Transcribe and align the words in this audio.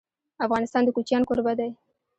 افغانستان 0.45 0.81
د 0.85 0.89
کوچیان 0.95 1.23
کوربه 1.29 1.53
دی. 1.59 1.69